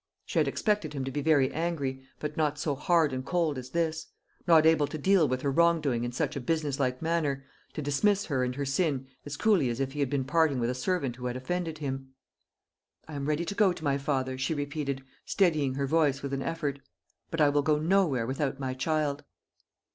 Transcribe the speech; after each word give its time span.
She 0.25 0.39
had 0.39 0.47
expected 0.47 0.93
him 0.93 1.05
to 1.05 1.11
be 1.11 1.21
very 1.21 1.53
angry, 1.53 2.01
but 2.19 2.35
not 2.35 2.57
so 2.57 2.73
hard 2.73 3.13
and 3.13 3.23
cold 3.23 3.59
as 3.59 3.69
this 3.69 4.07
not 4.47 4.65
able 4.65 4.87
to 4.87 4.97
deal 4.97 5.27
with 5.27 5.43
her 5.43 5.51
wrong 5.51 5.79
doing 5.79 6.03
in 6.03 6.11
such 6.11 6.35
a 6.35 6.39
business 6.41 6.79
like 6.79 7.03
manner, 7.03 7.45
to 7.73 7.83
dismiss 7.83 8.25
her 8.25 8.43
and 8.43 8.55
her 8.55 8.65
sin 8.65 9.05
as 9.27 9.37
coolly 9.37 9.69
as 9.69 9.79
if 9.79 9.91
he 9.91 9.99
had 9.99 10.09
been 10.09 10.23
parting 10.23 10.59
with 10.59 10.71
a 10.71 10.73
servant 10.73 11.17
who 11.17 11.27
had 11.27 11.37
offended 11.37 11.77
him. 11.77 12.15
"I 13.07 13.13
am 13.13 13.27
ready 13.27 13.45
to 13.45 13.53
go 13.53 13.71
to 13.73 13.83
my 13.83 13.99
father," 13.99 14.39
she 14.39 14.55
repeated, 14.55 15.03
steadying 15.23 15.75
her 15.75 15.85
voice 15.85 16.23
with 16.23 16.33
an 16.33 16.41
effort; 16.41 16.79
"but 17.29 17.39
I 17.39 17.49
will 17.49 17.61
go 17.61 17.77
nowhere 17.77 18.25
without 18.25 18.59
my 18.59 18.73
child." 18.73 19.23